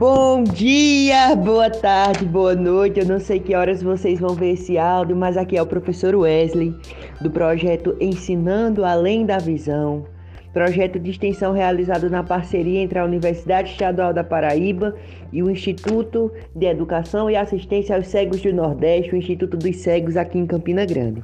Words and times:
Bom 0.00 0.44
dia, 0.44 1.36
boa 1.36 1.68
tarde, 1.68 2.24
boa 2.24 2.54
noite. 2.54 3.00
Eu 3.00 3.04
não 3.04 3.20
sei 3.20 3.38
que 3.38 3.54
horas 3.54 3.82
vocês 3.82 4.18
vão 4.18 4.34
ver 4.34 4.52
esse 4.52 4.78
áudio, 4.78 5.14
mas 5.14 5.36
aqui 5.36 5.58
é 5.58 5.62
o 5.62 5.66
professor 5.66 6.14
Wesley 6.14 6.74
do 7.20 7.30
projeto 7.30 7.94
Ensinando 8.00 8.82
Além 8.82 9.26
da 9.26 9.36
Visão. 9.36 10.06
Projeto 10.54 10.98
de 10.98 11.10
extensão 11.10 11.52
realizado 11.52 12.08
na 12.08 12.24
parceria 12.24 12.80
entre 12.80 12.98
a 12.98 13.04
Universidade 13.04 13.72
Estadual 13.72 14.14
da 14.14 14.24
Paraíba 14.24 14.96
e 15.30 15.42
o 15.42 15.50
Instituto 15.50 16.32
de 16.56 16.64
Educação 16.64 17.30
e 17.30 17.36
Assistência 17.36 17.94
aos 17.94 18.06
Cegos 18.06 18.40
do 18.40 18.54
Nordeste, 18.54 19.12
o 19.12 19.18
Instituto 19.18 19.58
dos 19.58 19.76
Cegos 19.76 20.16
aqui 20.16 20.38
em 20.38 20.46
Campina 20.46 20.86
Grande. 20.86 21.22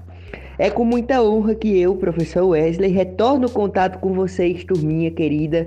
É 0.58 0.68
com 0.68 0.84
muita 0.84 1.22
honra 1.22 1.54
que 1.54 1.80
eu, 1.80 1.96
professor 1.96 2.44
Wesley, 2.44 2.90
retorno 2.90 3.46
o 3.46 3.50
contato 3.50 3.98
com 4.00 4.12
vocês, 4.12 4.64
turminha 4.64 5.10
querida 5.10 5.66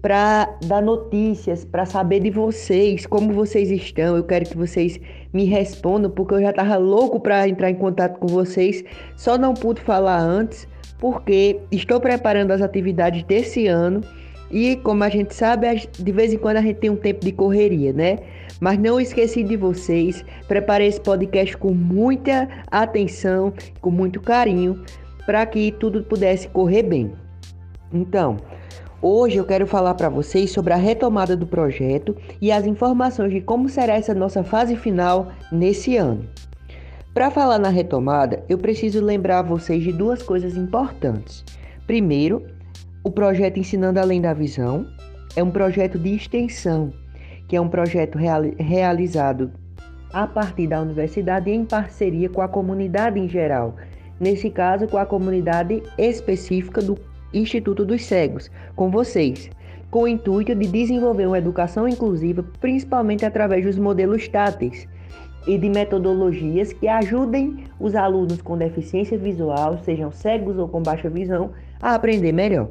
para 0.00 0.56
dar 0.66 0.80
notícias, 0.80 1.64
para 1.64 1.84
saber 1.84 2.20
de 2.20 2.30
vocês, 2.30 3.04
como 3.06 3.32
vocês 3.32 3.70
estão. 3.70 4.16
Eu 4.16 4.24
quero 4.24 4.44
que 4.44 4.56
vocês 4.56 5.00
me 5.32 5.44
respondam, 5.44 6.10
porque 6.10 6.34
eu 6.34 6.40
já 6.40 6.50
estava 6.50 6.76
louco 6.76 7.20
para 7.20 7.48
entrar 7.48 7.70
em 7.70 7.74
contato 7.74 8.18
com 8.18 8.26
vocês, 8.26 8.84
só 9.16 9.36
não 9.36 9.54
pude 9.54 9.80
falar 9.80 10.20
antes, 10.20 10.68
porque 10.98 11.58
estou 11.70 12.00
preparando 12.00 12.52
as 12.52 12.62
atividades 12.62 13.22
desse 13.24 13.66
ano 13.66 14.00
e, 14.50 14.76
como 14.76 15.04
a 15.04 15.08
gente 15.08 15.34
sabe, 15.34 15.88
de 15.98 16.12
vez 16.12 16.32
em 16.32 16.38
quando 16.38 16.56
a 16.58 16.62
gente 16.62 16.76
tem 16.76 16.90
um 16.90 16.96
tempo 16.96 17.24
de 17.24 17.32
correria, 17.32 17.92
né? 17.92 18.18
Mas 18.60 18.78
não 18.78 19.00
esqueci 19.00 19.42
de 19.42 19.56
vocês, 19.56 20.24
preparei 20.46 20.88
esse 20.88 21.00
podcast 21.00 21.56
com 21.56 21.72
muita 21.72 22.48
atenção, 22.70 23.52
com 23.80 23.90
muito 23.90 24.20
carinho, 24.20 24.82
para 25.26 25.44
que 25.44 25.72
tudo 25.72 26.02
pudesse 26.02 26.48
correr 26.48 26.82
bem. 26.82 27.12
Então, 27.92 28.38
Hoje 29.00 29.36
eu 29.36 29.44
quero 29.44 29.64
falar 29.64 29.94
para 29.94 30.08
vocês 30.08 30.50
sobre 30.50 30.72
a 30.72 30.76
retomada 30.76 31.36
do 31.36 31.46
projeto 31.46 32.16
e 32.40 32.50
as 32.50 32.66
informações 32.66 33.32
de 33.32 33.40
como 33.40 33.68
será 33.68 33.94
essa 33.94 34.12
nossa 34.12 34.42
fase 34.42 34.74
final 34.74 35.30
nesse 35.52 35.96
ano. 35.96 36.24
Para 37.14 37.30
falar 37.30 37.60
na 37.60 37.68
retomada, 37.68 38.42
eu 38.48 38.58
preciso 38.58 39.00
lembrar 39.00 39.42
vocês 39.42 39.84
de 39.84 39.92
duas 39.92 40.20
coisas 40.20 40.56
importantes. 40.56 41.44
Primeiro, 41.86 42.44
o 43.04 43.10
projeto 43.10 43.60
Ensinando 43.60 44.00
Além 44.00 44.20
da 44.20 44.34
Visão 44.34 44.84
é 45.36 45.44
um 45.44 45.50
projeto 45.50 45.96
de 45.96 46.16
extensão, 46.16 46.92
que 47.46 47.54
é 47.54 47.60
um 47.60 47.68
projeto 47.68 48.18
real, 48.18 48.42
realizado 48.58 49.52
a 50.12 50.26
partir 50.26 50.66
da 50.66 50.80
universidade 50.80 51.52
em 51.52 51.64
parceria 51.64 52.28
com 52.28 52.42
a 52.42 52.48
comunidade 52.48 53.20
em 53.20 53.28
geral. 53.28 53.76
Nesse 54.18 54.50
caso, 54.50 54.88
com 54.88 54.98
a 54.98 55.06
comunidade 55.06 55.84
específica 55.96 56.82
do 56.82 56.98
Instituto 57.32 57.84
dos 57.84 58.04
Cegos, 58.04 58.50
com 58.74 58.90
vocês, 58.90 59.50
com 59.90 60.02
o 60.02 60.08
intuito 60.08 60.54
de 60.54 60.66
desenvolver 60.66 61.26
uma 61.26 61.38
educação 61.38 61.88
inclusiva, 61.88 62.44
principalmente 62.60 63.24
através 63.24 63.64
dos 63.64 63.78
modelos 63.78 64.28
táteis 64.28 64.86
e 65.46 65.56
de 65.56 65.68
metodologias 65.68 66.72
que 66.72 66.88
ajudem 66.88 67.64
os 67.80 67.94
alunos 67.94 68.42
com 68.42 68.56
deficiência 68.56 69.16
visual, 69.16 69.78
sejam 69.78 70.10
cegos 70.10 70.58
ou 70.58 70.68
com 70.68 70.82
baixa 70.82 71.08
visão, 71.08 71.50
a 71.80 71.94
aprender 71.94 72.32
melhor. 72.32 72.68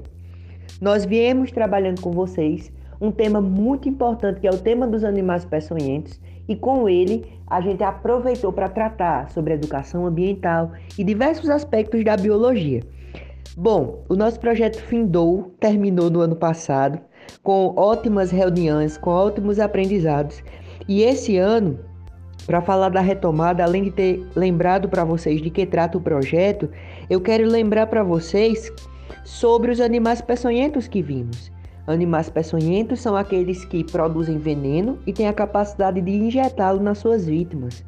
Nós 0.80 1.06
viemos 1.06 1.52
trabalhando 1.52 2.02
com 2.02 2.12
vocês 2.12 2.72
um 3.00 3.12
tema 3.12 3.42
muito 3.42 3.88
importante 3.88 4.40
que 4.40 4.48
é 4.48 4.52
o 4.52 4.58
tema 4.58 4.88
dos 4.88 5.04
animais 5.04 5.46
peçonhentos 5.46 6.20
e 6.48 6.56
com 6.56 6.88
ele 6.88 7.26
a 7.48 7.62
gente 7.62 7.84
aproveitou 7.84 8.52
para 8.52 8.70
tratar 8.70 9.30
sobre 9.32 9.54
educação 9.54 10.06
ambiental 10.06 10.72
e 10.98 11.04
diversos 11.04 11.50
aspectos 11.50 12.04
da 12.04 12.18
biologia. 12.18 12.82
Bom, 13.56 14.04
o 14.10 14.16
nosso 14.16 14.40
projeto 14.40 14.82
findou, 14.82 15.52
terminou 15.60 16.10
no 16.10 16.20
ano 16.22 16.36
passado, 16.36 17.00
com 17.44 17.74
ótimas 17.76 18.32
reuniões, 18.32 18.98
com 18.98 19.10
ótimos 19.10 19.60
aprendizados. 19.60 20.44
E 20.88 21.02
esse 21.02 21.38
ano, 21.38 21.80
para 22.46 22.62
falar 22.62 22.90
da 22.90 23.02
retomada, 23.02 23.64
além 23.64 23.84
de 23.84 23.92
ter 23.92 24.28
lembrado 24.36 24.88
para 24.90 25.04
vocês 25.04 25.42
de 25.42 25.50
que 25.50 25.66
trata 25.66 25.98
o 25.98 26.02
projeto, 26.02 26.70
eu 27.10 27.20
quero 27.22 27.48
lembrar 27.48 27.88
para 27.88 28.04
vocês 28.04 28.72
sobre 29.24 29.72
os 29.72 29.82
animais 29.82 30.22
peçonhentos 30.22 30.88
que 30.88 31.02
vimos. 31.02 31.52
Animais 31.88 32.30
peçonhentos 32.30 33.00
são 33.00 33.16
aqueles 33.16 33.64
que 33.66 33.84
produzem 33.84 34.38
veneno 34.38 35.00
e 35.08 35.14
têm 35.14 35.28
a 35.28 35.34
capacidade 35.34 36.02
de 36.02 36.12
injetá-lo 36.12 36.82
nas 36.82 36.98
suas 36.98 37.26
vítimas. 37.26 37.84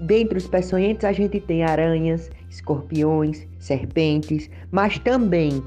Dentre 0.00 0.38
os 0.38 0.46
peçonhentos, 0.46 1.04
a 1.04 1.12
gente 1.12 1.40
tem 1.40 1.62
aranhas, 1.62 2.30
escorpiões, 2.50 3.46
serpentes, 3.58 4.50
mas 4.70 4.98
também 4.98 5.62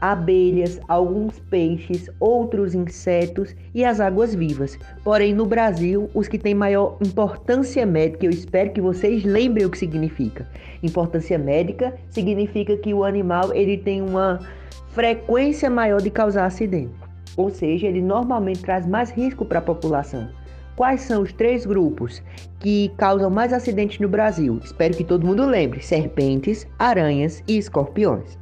abelhas, 0.00 0.80
alguns 0.88 1.38
peixes, 1.50 2.10
outros 2.20 2.74
insetos 2.74 3.54
e 3.74 3.84
as 3.84 4.00
águas 4.00 4.34
vivas. 4.34 4.78
Porém, 5.02 5.34
no 5.34 5.46
Brasil, 5.46 6.10
os 6.14 6.28
que 6.28 6.38
têm 6.38 6.54
maior 6.54 6.98
importância 7.04 7.86
médica, 7.86 8.26
eu 8.26 8.30
espero 8.30 8.70
que 8.70 8.80
vocês 8.80 9.24
lembrem 9.24 9.66
o 9.66 9.70
que 9.70 9.78
significa. 9.78 10.48
Importância 10.82 11.38
médica 11.38 11.94
significa 12.10 12.76
que 12.76 12.92
o 12.92 13.04
animal 13.04 13.52
ele 13.54 13.78
tem 13.78 14.02
uma 14.02 14.38
frequência 14.88 15.68
maior 15.68 16.00
de 16.00 16.10
causar 16.10 16.46
acidente, 16.46 16.94
ou 17.36 17.50
seja, 17.50 17.86
ele 17.86 18.00
normalmente 18.00 18.62
traz 18.62 18.86
mais 18.86 19.10
risco 19.10 19.44
para 19.44 19.58
a 19.58 19.62
população. 19.62 20.28
Quais 20.76 21.00
são 21.00 21.22
os 21.22 21.32
três 21.32 21.64
grupos 21.64 22.22
que 22.60 22.92
causam 22.98 23.30
mais 23.30 23.50
acidentes 23.50 23.98
no 23.98 24.10
Brasil? 24.10 24.60
Espero 24.62 24.94
que 24.94 25.04
todo 25.04 25.26
mundo 25.26 25.46
lembre: 25.46 25.82
serpentes, 25.82 26.66
aranhas 26.78 27.42
e 27.48 27.56
escorpiões. 27.56 28.38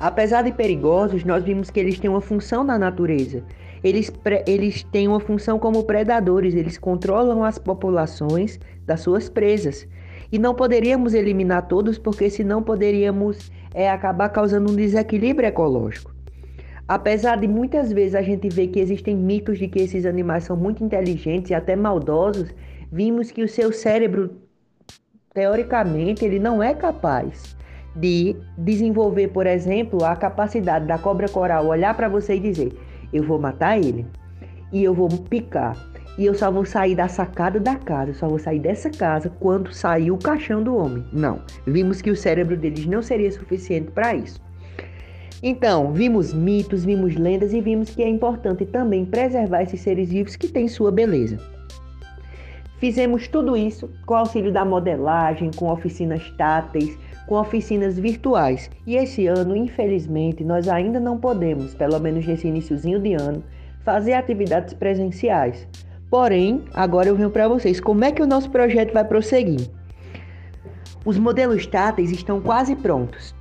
Apesar 0.00 0.42
de 0.42 0.52
perigosos, 0.52 1.24
nós 1.24 1.44
vimos 1.44 1.68
que 1.70 1.78
eles 1.78 1.98
têm 1.98 2.08
uma 2.08 2.22
função 2.22 2.64
na 2.64 2.78
natureza. 2.78 3.44
Eles, 3.84 4.10
eles 4.46 4.82
têm 4.84 5.08
uma 5.08 5.20
função 5.20 5.58
como 5.58 5.84
predadores, 5.84 6.54
eles 6.54 6.78
controlam 6.78 7.44
as 7.44 7.58
populações 7.58 8.58
das 8.86 9.00
suas 9.00 9.28
presas. 9.28 9.86
E 10.32 10.38
não 10.38 10.54
poderíamos 10.54 11.12
eliminar 11.12 11.68
todos, 11.68 11.98
porque 11.98 12.30
senão 12.30 12.62
poderíamos 12.62 13.52
é, 13.74 13.90
acabar 13.90 14.30
causando 14.30 14.72
um 14.72 14.74
desequilíbrio 14.74 15.48
ecológico. 15.48 16.15
Apesar 16.88 17.36
de 17.36 17.48
muitas 17.48 17.92
vezes 17.92 18.14
a 18.14 18.22
gente 18.22 18.48
ver 18.48 18.68
que 18.68 18.78
existem 18.78 19.16
mitos 19.16 19.58
de 19.58 19.66
que 19.66 19.80
esses 19.80 20.06
animais 20.06 20.44
são 20.44 20.56
muito 20.56 20.84
inteligentes 20.84 21.50
e 21.50 21.54
até 21.54 21.74
maldosos, 21.74 22.54
vimos 22.92 23.32
que 23.32 23.42
o 23.42 23.48
seu 23.48 23.72
cérebro, 23.72 24.36
teoricamente, 25.34 26.24
ele 26.24 26.38
não 26.38 26.62
é 26.62 26.74
capaz 26.74 27.56
de 27.96 28.36
desenvolver, 28.56 29.28
por 29.28 29.46
exemplo, 29.46 30.04
a 30.04 30.14
capacidade 30.14 30.86
da 30.86 30.96
cobra 30.96 31.28
coral 31.28 31.66
olhar 31.66 31.94
para 31.96 32.08
você 32.08 32.36
e 32.36 32.40
dizer: 32.40 32.72
Eu 33.12 33.24
vou 33.24 33.40
matar 33.40 33.78
ele 33.78 34.06
e 34.72 34.84
eu 34.84 34.94
vou 34.94 35.08
picar. 35.08 35.76
E 36.18 36.24
eu 36.24 36.34
só 36.34 36.50
vou 36.50 36.64
sair 36.64 36.94
da 36.94 37.08
sacada 37.08 37.60
da 37.60 37.74
casa, 37.74 38.14
só 38.14 38.26
vou 38.26 38.38
sair 38.38 38.58
dessa 38.58 38.88
casa 38.88 39.28
quando 39.38 39.74
sair 39.74 40.10
o 40.10 40.16
caixão 40.16 40.62
do 40.62 40.74
homem. 40.74 41.04
Não, 41.12 41.42
vimos 41.66 42.00
que 42.00 42.10
o 42.10 42.16
cérebro 42.16 42.56
deles 42.56 42.86
não 42.86 43.02
seria 43.02 43.30
suficiente 43.30 43.90
para 43.90 44.14
isso. 44.14 44.45
Então, 45.42 45.92
vimos 45.92 46.32
mitos, 46.32 46.84
vimos 46.84 47.14
lendas 47.14 47.52
e 47.52 47.60
vimos 47.60 47.90
que 47.90 48.02
é 48.02 48.08
importante 48.08 48.64
também 48.64 49.04
preservar 49.04 49.62
esses 49.62 49.80
seres 49.80 50.08
vivos 50.08 50.34
que 50.34 50.48
têm 50.48 50.66
sua 50.66 50.90
beleza. 50.90 51.38
Fizemos 52.78 53.26
tudo 53.28 53.56
isso 53.56 53.90
com 54.04 54.14
auxílio 54.14 54.52
da 54.52 54.64
modelagem, 54.64 55.50
com 55.56 55.70
oficinas 55.70 56.30
táteis, 56.36 56.98
com 57.26 57.34
oficinas 57.36 57.98
virtuais. 57.98 58.70
E 58.86 58.96
esse 58.96 59.26
ano, 59.26 59.56
infelizmente, 59.56 60.44
nós 60.44 60.68
ainda 60.68 61.00
não 61.00 61.18
podemos, 61.18 61.74
pelo 61.74 61.98
menos 61.98 62.26
nesse 62.26 62.48
iníciozinho 62.48 63.00
de 63.00 63.14
ano, 63.14 63.42
fazer 63.84 64.12
atividades 64.12 64.74
presenciais. 64.74 65.66
Porém, 66.10 66.64
agora 66.74 67.08
eu 67.08 67.16
venho 67.16 67.30
para 67.30 67.48
vocês 67.48 67.80
como 67.80 68.04
é 68.04 68.12
que 68.12 68.22
o 68.22 68.26
nosso 68.26 68.50
projeto 68.50 68.92
vai 68.92 69.04
prosseguir. 69.04 69.68
Os 71.04 71.18
modelos 71.18 71.66
táteis 71.66 72.10
estão 72.10 72.40
quase 72.40 72.76
prontos. 72.76 73.34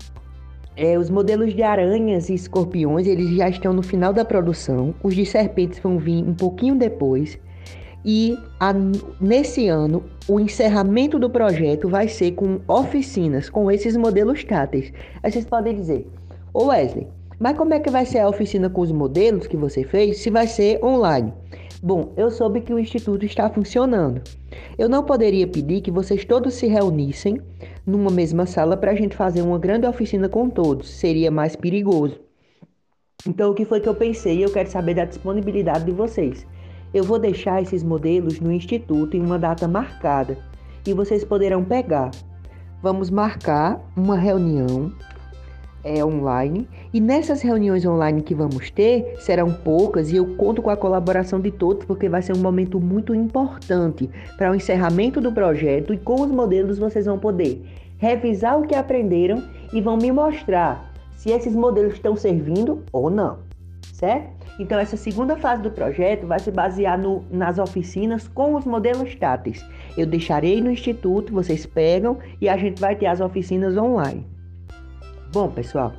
É, 0.78 0.98
os 0.98 1.10
modelos 1.10 1.54
de 1.54 1.64
aranhas 1.64 2.30
e 2.30 2.34
escorpiões 2.34 3.08
eles 3.08 3.30
já 3.30 3.48
estão 3.48 3.72
no 3.72 3.82
final 3.82 4.12
da 4.12 4.26
produção. 4.26 4.94
Os 5.02 5.16
de 5.16 5.26
serpentes 5.26 5.80
vão 5.80 5.98
vir 5.98 6.24
um 6.24 6.34
pouquinho 6.34 6.76
depois. 6.76 7.40
E 8.04 8.38
a, 8.60 8.74
nesse 9.20 9.68
ano, 9.68 10.04
o 10.28 10.40
encerramento 10.40 11.18
do 11.18 11.30
projeto 11.30 11.90
vai 11.90 12.08
ser 12.08 12.34
com 12.34 12.60
oficinas 12.68 13.50
com 13.50 13.72
esses 13.72 13.98
modelos 13.98 14.44
táteis. 14.44 14.92
Aí 15.24 15.32
vocês 15.32 15.46
podem 15.46 15.76
dizer, 15.76 16.08
ô 16.54 16.66
Wesley, 16.66 17.08
mas 17.40 17.58
como 17.58 17.74
é 17.74 17.80
que 17.80 17.90
vai 17.90 18.06
ser 18.06 18.20
a 18.20 18.30
oficina 18.30 18.70
com 18.70 18.82
os 18.82 18.92
modelos 18.92 19.48
que 19.48 19.58
você 19.58 19.84
fez 19.84 20.20
se 20.20 20.30
vai 20.30 20.46
ser 20.46 20.84
online? 20.84 21.34
Bom, 21.86 22.14
eu 22.18 22.32
soube 22.32 22.62
que 22.62 22.74
o 22.74 22.80
instituto 22.80 23.24
está 23.28 23.48
funcionando. 23.48 24.20
Eu 24.76 24.90
não 24.90 25.04
poderia 25.04 25.48
pedir 25.48 25.82
que 25.82 25.92
vocês 25.92 26.26
todos 26.26 26.56
se 26.56 26.66
reunissem 26.66 27.40
numa 27.86 28.10
mesma 28.10 28.48
sala 28.48 28.76
para 28.76 28.90
a 28.90 28.96
gente 28.96 29.16
fazer 29.16 29.44
uma 29.44 29.60
grande 29.60 29.86
oficina 29.86 30.28
com 30.28 30.50
todos, 30.50 30.90
seria 30.90 31.30
mais 31.30 31.56
perigoso. 31.56 32.20
Então, 33.28 33.52
o 33.52 33.54
que 33.54 33.66
foi 33.66 33.82
que 33.82 33.88
eu 33.88 33.94
pensei? 33.94 34.44
Eu 34.44 34.52
quero 34.52 34.68
saber 34.68 34.96
da 34.96 35.06
disponibilidade 35.06 35.86
de 35.86 35.92
vocês. 35.92 36.48
Eu 36.92 37.04
vou 37.04 37.20
deixar 37.20 37.62
esses 37.62 37.84
modelos 37.84 38.40
no 38.40 38.52
instituto 38.52 39.16
em 39.16 39.22
uma 39.22 39.38
data 39.38 39.68
marcada 39.68 40.40
e 40.88 40.92
vocês 40.92 41.24
poderão 41.24 41.64
pegar. 41.64 42.10
Vamos 42.82 43.12
marcar 43.12 43.80
uma 43.96 44.18
reunião 44.18 44.92
é, 45.86 46.04
online 46.04 46.68
e 46.92 47.00
nessas 47.00 47.44
reuniões 47.44 47.86
online 47.86 48.24
que 48.24 48.34
vamos 48.34 48.72
ter 48.72 49.16
serão 49.20 49.54
poucas 49.54 50.12
e 50.12 50.16
eu 50.16 50.36
conto 50.36 50.62
com 50.62 50.72
a 50.72 50.76
colaboração 50.76 51.40
de 51.40 51.52
todos 51.52 51.86
porque 51.86 52.10
vai 52.10 52.24
ser 52.24 52.34
um 52.34 52.42
momento 52.42 52.82
muito 52.82 53.14
importante 53.14 54.10
para 54.36 54.52
o 54.52 54.56
encerramento 54.56 55.22
do 55.22 55.32
projeto 55.32 55.94
e 55.94 55.98
com 55.98 56.22
os 56.22 56.32
modelos 56.32 56.80
vocês 56.80 57.06
vão 57.06 57.20
poder 57.20 57.64
revisar 58.00 58.60
o 58.60 58.66
que 58.66 58.74
aprenderam 58.74 59.44
e 59.72 59.80
vão 59.80 59.96
me 59.96 60.12
mostrar 60.12 60.92
se 61.16 61.30
esses 61.30 61.56
modelos 61.56 61.94
estão 61.94 62.16
servindo 62.16 62.84
ou 62.92 63.10
não, 63.10 63.38
certo? 63.94 64.36
Então, 64.58 64.80
essa 64.80 64.96
segunda 64.96 65.36
fase 65.36 65.62
do 65.62 65.70
projeto 65.70 66.26
vai 66.26 66.40
se 66.40 66.50
basear 66.50 66.98
no, 66.98 67.26
nas 67.30 67.60
oficinas 67.60 68.28
com 68.28 68.56
os 68.56 68.64
modelos 68.64 69.14
táteis. 69.16 69.66
Eu 69.98 70.06
deixarei 70.06 70.62
no 70.62 70.72
instituto, 70.72 71.34
vocês 71.34 71.66
pegam 71.66 72.18
e 72.40 72.48
a 72.48 72.56
gente 72.56 72.80
vai 72.80 72.96
ter 72.96 73.08
as 73.08 73.20
oficinas 73.20 73.76
online. 73.76 74.26
Bom, 75.36 75.50
pessoal, 75.50 75.92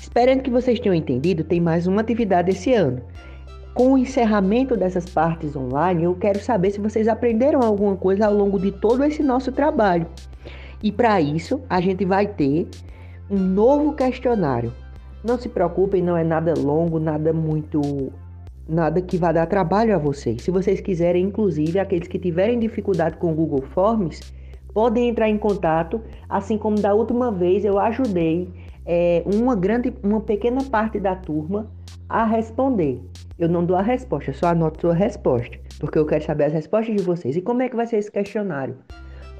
esperando 0.00 0.42
que 0.42 0.50
vocês 0.50 0.78
tenham 0.78 0.94
entendido, 0.94 1.42
tem 1.42 1.60
mais 1.60 1.88
uma 1.88 2.02
atividade 2.02 2.52
esse 2.52 2.72
ano. 2.72 3.02
Com 3.74 3.94
o 3.94 3.98
encerramento 3.98 4.76
dessas 4.76 5.10
partes 5.10 5.56
online, 5.56 6.04
eu 6.04 6.14
quero 6.14 6.38
saber 6.38 6.70
se 6.70 6.78
vocês 6.78 7.08
aprenderam 7.08 7.62
alguma 7.62 7.96
coisa 7.96 8.26
ao 8.26 8.32
longo 8.32 8.60
de 8.60 8.70
todo 8.70 9.02
esse 9.02 9.24
nosso 9.24 9.50
trabalho. 9.50 10.06
E 10.80 10.92
para 10.92 11.20
isso, 11.20 11.60
a 11.68 11.80
gente 11.80 12.04
vai 12.04 12.28
ter 12.28 12.68
um 13.28 13.38
novo 13.38 13.92
questionário. 13.92 14.72
Não 15.24 15.36
se 15.36 15.48
preocupem, 15.48 16.00
não 16.00 16.16
é 16.16 16.22
nada 16.22 16.54
longo, 16.56 17.00
nada 17.00 17.32
muito. 17.32 18.12
nada 18.68 19.02
que 19.02 19.16
vá 19.16 19.32
dar 19.32 19.46
trabalho 19.46 19.96
a 19.96 19.98
vocês. 19.98 20.42
Se 20.42 20.50
vocês 20.52 20.80
quiserem, 20.80 21.24
inclusive, 21.24 21.80
aqueles 21.80 22.06
que 22.06 22.20
tiverem 22.20 22.60
dificuldade 22.60 23.16
com 23.16 23.32
o 23.32 23.34
Google 23.34 23.62
Forms, 23.74 24.20
podem 24.72 25.08
entrar 25.08 25.28
em 25.28 25.36
contato, 25.36 26.00
assim 26.28 26.56
como 26.56 26.80
da 26.80 26.94
última 26.94 27.32
vez 27.32 27.64
eu 27.64 27.76
ajudei 27.76 28.48
é, 28.84 29.22
uma 29.26 29.54
grande, 29.54 29.92
uma 30.02 30.20
pequena 30.20 30.62
parte 30.64 30.98
da 30.98 31.14
turma 31.14 31.70
a 32.08 32.24
responder. 32.24 33.00
Eu 33.38 33.48
não 33.48 33.64
dou 33.64 33.76
a 33.76 33.82
resposta, 33.82 34.32
só 34.32 34.48
anoto 34.48 34.90
a 34.90 34.94
resposta, 34.94 35.58
porque 35.78 35.98
eu 35.98 36.04
quero 36.04 36.24
saber 36.24 36.44
as 36.44 36.52
respostas 36.52 36.96
de 36.96 37.02
vocês. 37.02 37.36
E 37.36 37.40
como 37.40 37.62
é 37.62 37.68
que 37.68 37.76
vai 37.76 37.86
ser 37.86 37.98
esse 37.98 38.10
questionário? 38.10 38.76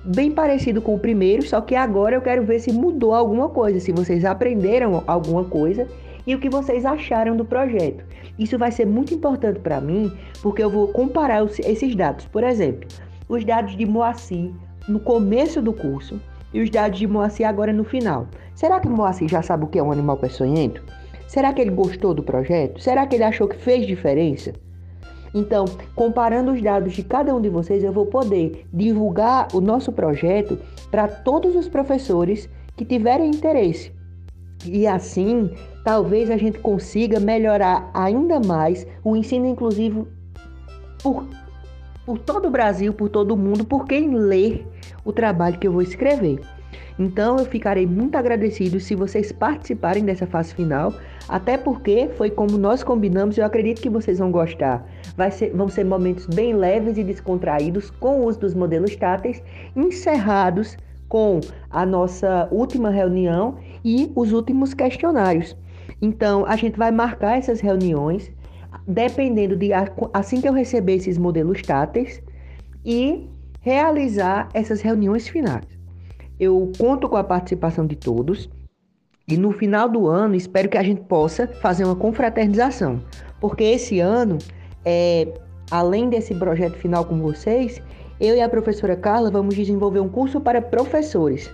Bem 0.05 0.31
parecido 0.31 0.81
com 0.81 0.95
o 0.95 0.99
primeiro, 0.99 1.43
só 1.47 1.61
que 1.61 1.75
agora 1.75 2.15
eu 2.15 2.23
quero 2.23 2.43
ver 2.43 2.59
se 2.61 2.73
mudou 2.73 3.13
alguma 3.13 3.51
coisa, 3.51 3.79
se 3.79 3.93
vocês 3.93 4.25
aprenderam 4.25 5.03
alguma 5.07 5.45
coisa 5.45 5.87
e 6.27 6.35
o 6.35 6.41
que 6.41 6.49
vocês 6.49 6.87
acharam 6.87 7.37
do 7.37 7.45
projeto. 7.45 8.05
Isso 8.39 8.57
vai 8.57 8.71
ser 8.71 8.87
muito 8.87 9.13
importante 9.13 9.61
para 9.61 9.81
mim, 9.81 10.11
porque 10.41 10.63
eu 10.63 10.71
vou 10.71 10.89
comparar 10.89 11.45
esses 11.45 11.95
dados. 11.95 12.25
Por 12.27 12.43
exemplo, 12.45 12.89
os 13.29 13.45
dados 13.45 13.77
de 13.77 13.85
Moacir 13.85 14.51
no 14.89 15.01
começo 15.01 15.61
do 15.61 15.73
curso 15.73 16.19
e 16.52 16.61
os 16.61 16.70
dados 16.70 16.99
de 16.99 17.06
Moacir 17.06 17.47
agora 17.47 17.73
no 17.73 17.85
final. 17.85 18.26
Será 18.55 18.81
que 18.81 18.88
Moacir 18.88 19.29
já 19.29 19.43
sabe 19.43 19.64
o 19.64 19.69
que 19.69 19.79
é 19.79 19.82
um 19.82 19.93
animal 19.93 20.17
peçonhento? 20.17 20.82
Será 21.26 21.52
que 21.52 21.61
ele 21.61 21.70
gostou 21.70 22.12
do 22.12 22.23
projeto? 22.23 22.81
Será 22.81 23.06
que 23.06 23.14
ele 23.14 23.25
achou 23.25 23.47
que 23.47 23.56
fez 23.56 23.87
diferença? 23.87 24.52
Então, 25.32 25.64
comparando 25.94 26.52
os 26.52 26.61
dados 26.61 26.93
de 26.93 27.05
cada 27.05 27.35
um 27.35 27.41
de 27.41 27.49
vocês, 27.49 27.85
eu 27.85 27.93
vou 27.93 28.06
poder 28.06 28.67
divulgar 28.73 29.49
o 29.55 29.61
nosso 29.61 29.93
projeto 29.93 30.58
para 30.91 31.06
todos 31.06 31.55
os 31.55 31.69
professores 31.69 32.49
que 32.76 32.85
tiverem 32.85 33.31
interesse. 33.31 33.93
E 34.67 34.87
assim, 34.87 35.50
talvez 35.85 36.31
a 36.31 36.37
gente 36.37 36.58
consiga 36.58 37.20
melhorar 37.20 37.91
ainda 37.94 38.41
mais 38.41 38.87
o 39.05 39.17
ensino 39.17 39.46
inclusivo 39.46 40.08
por, 41.03 41.25
por 42.05 42.19
todo 42.19 42.49
o 42.49 42.50
Brasil, 42.50 42.93
por 42.93 43.08
todo 43.08 43.32
o 43.32 43.37
mundo, 43.37 43.64
por 43.64 43.87
quem 43.87 44.14
ler 44.14 44.67
o 45.05 45.12
trabalho 45.12 45.58
que 45.58 45.67
eu 45.67 45.73
vou 45.73 45.82
escrever. 45.82 46.41
Então 46.99 47.38
eu 47.38 47.47
ficarei 47.47 47.87
muito 47.87 48.17
agradecido 48.17 48.79
se 48.79 48.94
vocês 48.94 49.32
participarem 49.32 50.05
dessa 50.05 50.26
fase 50.26 50.55
final, 50.55 50.93
até 51.26 51.56
porque 51.56 52.11
foi 52.17 52.29
como 52.29 52.58
nós 52.58 52.82
combinamos 52.82 53.38
eu 53.38 53.44
acredito 53.44 53.81
que 53.81 53.88
vocês 53.88 54.19
vão 54.19 54.31
gostar. 54.31 54.87
Ser, 55.32 55.50
vão 55.55 55.69
ser 55.69 55.85
momentos 55.85 56.26
bem 56.26 56.55
leves 56.55 56.99
e 56.99 57.05
descontraídos 57.05 57.91
com 57.91 58.20
o 58.20 58.26
uso 58.26 58.41
dos 58.41 58.55
modelos 58.55 58.94
táteis, 58.96 59.43
encerrados 59.75 60.76
com 61.08 61.41
a 61.70 61.87
nossa 61.87 62.46
última 62.50 62.91
reunião 62.91 63.56
e 63.85 64.12
os 64.14 64.32
últimos 64.32 64.75
questionários. 64.75 65.56
Então 66.03 66.44
a 66.46 66.55
gente 66.55 66.79
vai 66.79 66.91
marcar 66.91 67.38
essas 67.38 67.61
reuniões 67.61 68.31
dependendo 68.91 69.57
de 69.57 69.71
assim 70.13 70.41
que 70.41 70.49
eu 70.49 70.53
receber 70.53 70.95
esses 70.95 71.17
modelos 71.17 71.63
táteis 71.63 72.21
e 72.85 73.29
realizar 73.61 74.49
essas 74.53 74.81
reuniões 74.81 75.29
finais. 75.29 75.67
Eu 76.39 76.73
conto 76.79 77.09
com 77.09 77.17
a 77.17 77.25
participação 77.25 77.87
de 77.87 77.95
todos 77.95 78.51
e 79.29 79.37
no 79.37 79.53
final 79.53 79.89
do 79.89 80.09
ano 80.09 80.35
espero 80.35 80.69
que 80.69 80.79
a 80.79 80.83
gente 80.83 81.03
possa 81.03 81.47
fazer 81.47 81.85
uma 81.85 81.95
confraternização, 81.95 83.01
porque 83.41 83.63
esse 83.63 84.01
ano, 84.01 84.39
é, 84.85 85.29
além 85.71 86.09
desse 86.09 86.35
projeto 86.35 86.77
final 86.77 87.05
com 87.05 87.21
vocês, 87.21 87.81
eu 88.19 88.35
e 88.35 88.41
a 88.41 88.49
professora 88.49 88.97
Carla 88.97 89.31
vamos 89.31 89.55
desenvolver 89.55 90.01
um 90.01 90.09
curso 90.09 90.41
para 90.41 90.61
professores. 90.61 91.51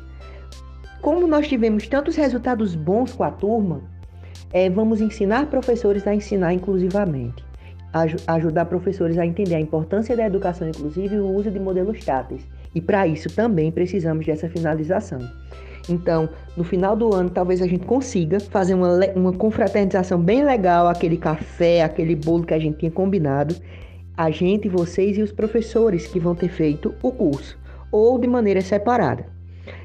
Como 1.02 1.26
nós 1.26 1.46
tivemos 1.46 1.86
tantos 1.86 2.16
resultados 2.16 2.74
bons 2.74 3.12
com 3.12 3.24
a 3.24 3.30
turma, 3.30 3.82
é, 4.52 4.70
vamos 4.70 5.00
ensinar 5.00 5.46
professores 5.46 6.06
a 6.06 6.14
ensinar 6.14 6.52
inclusivamente, 6.52 7.44
aj 7.92 8.16
ajudar 8.26 8.66
professores 8.66 9.18
a 9.18 9.26
entender 9.26 9.54
a 9.54 9.60
importância 9.60 10.16
da 10.16 10.26
educação 10.26 10.68
inclusiva 10.68 11.14
e 11.14 11.20
o 11.20 11.34
uso 11.34 11.50
de 11.50 11.58
modelos 11.58 12.04
táteis 12.04 12.46
e 12.76 12.80
para 12.80 13.06
isso 13.06 13.34
também 13.34 13.72
precisamos 13.72 14.26
dessa 14.26 14.50
finalização. 14.50 15.18
Então, 15.88 16.28
no 16.54 16.62
final 16.62 16.94
do 16.94 17.14
ano, 17.14 17.30
talvez 17.30 17.62
a 17.62 17.66
gente 17.66 17.86
consiga 17.86 18.38
fazer 18.38 18.74
uma, 18.74 18.98
uma 19.14 19.32
confraternização 19.32 20.20
bem 20.20 20.44
legal, 20.44 20.86
aquele 20.86 21.16
café, 21.16 21.82
aquele 21.82 22.14
bolo 22.14 22.44
que 22.44 22.52
a 22.52 22.58
gente 22.58 22.76
tinha 22.76 22.90
combinado. 22.90 23.56
A 24.14 24.30
gente, 24.30 24.68
vocês 24.68 25.16
e 25.16 25.22
os 25.22 25.32
professores 25.32 26.06
que 26.06 26.20
vão 26.20 26.34
ter 26.34 26.50
feito 26.50 26.94
o 27.02 27.10
curso, 27.10 27.58
ou 27.90 28.18
de 28.18 28.26
maneira 28.26 28.60
separada. 28.60 29.24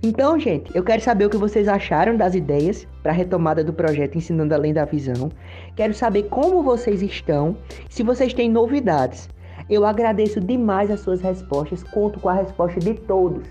Então, 0.03 0.39
gente, 0.39 0.75
eu 0.75 0.83
quero 0.83 1.01
saber 1.01 1.25
o 1.25 1.29
que 1.29 1.37
vocês 1.37 1.67
acharam 1.67 2.15
das 2.15 2.35
ideias 2.35 2.87
para 3.01 3.11
a 3.11 3.15
retomada 3.15 3.63
do 3.63 3.73
projeto 3.73 4.17
Ensinando 4.17 4.53
Além 4.53 4.73
da 4.73 4.85
Visão. 4.85 5.31
Quero 5.75 5.93
saber 5.93 6.23
como 6.23 6.63
vocês 6.63 7.01
estão, 7.01 7.55
se 7.89 8.03
vocês 8.03 8.33
têm 8.33 8.49
novidades. 8.49 9.29
Eu 9.69 9.85
agradeço 9.85 10.39
demais 10.39 10.91
as 10.91 10.99
suas 10.99 11.21
respostas, 11.21 11.83
conto 11.83 12.19
com 12.19 12.29
a 12.29 12.33
resposta 12.33 12.79
de 12.79 12.93
todos. 12.93 13.47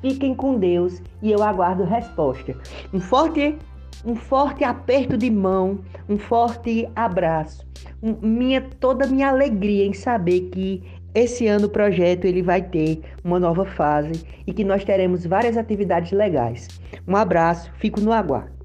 Fiquem 0.00 0.34
com 0.34 0.58
Deus 0.58 1.00
e 1.22 1.30
eu 1.30 1.42
aguardo 1.42 1.84
resposta. 1.84 2.56
Um 2.92 3.00
forte, 3.00 3.56
um 4.04 4.14
forte 4.14 4.64
aperto 4.64 5.16
de 5.16 5.30
mão, 5.30 5.80
um 6.08 6.18
forte 6.18 6.88
abraço. 6.94 7.66
Um, 8.02 8.16
minha, 8.20 8.60
toda 8.60 9.06
minha 9.06 9.28
alegria 9.28 9.86
em 9.86 9.92
saber 9.92 10.50
que 10.50 10.82
esse 11.14 11.46
ano 11.46 11.66
o 11.66 11.70
projeto 11.70 12.24
ele 12.24 12.42
vai 12.42 12.62
ter 12.62 13.00
uma 13.22 13.38
nova 13.38 13.64
fase 13.64 14.24
e 14.46 14.52
que 14.52 14.64
nós 14.64 14.84
teremos 14.84 15.26
várias 15.26 15.56
atividades 15.56 16.10
legais. 16.12 16.68
Um 17.06 17.16
abraço, 17.16 17.70
fico 17.78 18.00
no 18.00 18.12
aguardo. 18.12 18.61